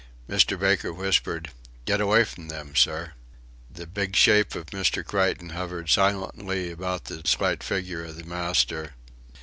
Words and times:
Mr. 0.27 0.57
Baker 0.57 0.91
whispered: 0.91 1.51
"Get 1.85 2.01
away 2.01 2.23
from 2.23 2.47
them, 2.47 2.75
sir." 2.75 3.13
The 3.69 3.85
big 3.85 4.15
shape 4.15 4.55
of 4.55 4.65
Mr. 4.71 5.05
Creighton 5.05 5.49
hovered 5.49 5.91
silently 5.91 6.71
about 6.71 7.05
the 7.05 7.21
slight 7.23 7.61
figure 7.61 8.05
of 8.05 8.15
the 8.15 8.23
master. 8.23 8.95